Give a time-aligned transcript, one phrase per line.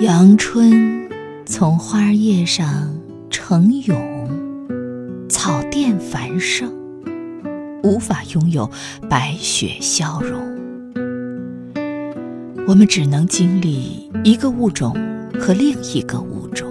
[0.00, 1.08] 阳春
[1.46, 2.94] 从花叶上
[3.30, 3.94] 成蛹，
[5.26, 6.70] 草甸繁盛，
[7.82, 8.70] 无法拥有
[9.08, 10.38] 白雪消融。
[12.68, 14.94] 我们只能经历一个物种
[15.40, 16.68] 和另一个物种。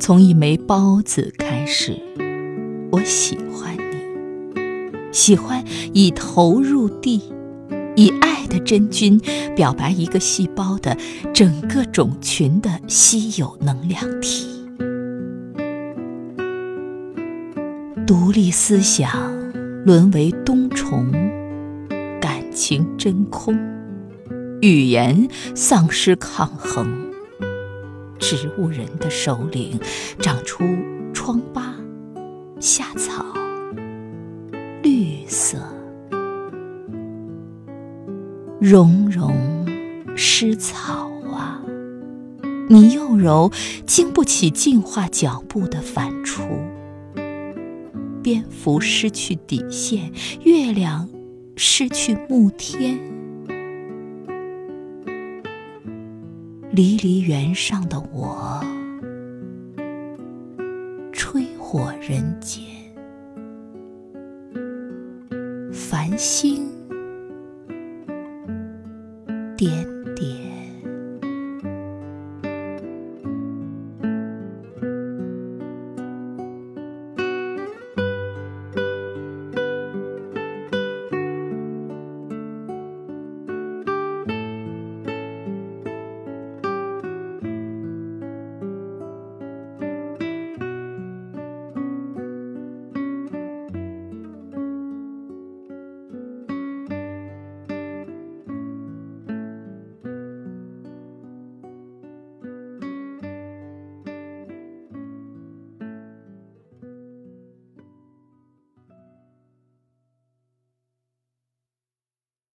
[0.00, 1.96] 从一枚孢子开始，
[2.90, 7.22] 我喜欢你，喜欢以头入地，
[7.94, 9.18] 以爱的真菌
[9.56, 10.94] 表白一个细胞的
[11.32, 14.46] 整个种群的稀有能量体。
[18.06, 19.10] 独立思想
[19.86, 21.10] 沦为冬虫，
[22.20, 23.56] 感情真空，
[24.60, 27.08] 语言丧失抗衡。
[28.18, 29.80] 植物人的首领
[30.18, 30.62] 长出
[31.14, 31.74] 疮疤、
[32.58, 33.24] 夏草、
[34.82, 35.56] 绿色，
[38.60, 39.66] 融融
[40.14, 41.62] 湿草啊！
[42.68, 43.50] 你又柔，
[43.86, 46.42] 经不起进化脚步的反刍。
[48.22, 50.12] 蝙蝠失去底线，
[50.44, 51.08] 月亮
[51.56, 52.98] 失去暮天。
[56.70, 58.62] 离离原上的我，
[61.12, 62.62] 吹火人间，
[65.72, 66.69] 繁星
[69.60, 69.99] 点。